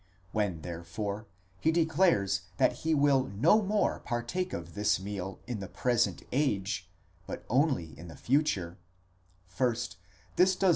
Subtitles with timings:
[0.31, 1.27] When therefore
[1.59, 6.89] he declares that he will no more partake of this meal in the present age,
[7.27, 8.79] αἰὼν, but only in the future;
[9.47, 9.97] first,
[10.37, 10.69] this does.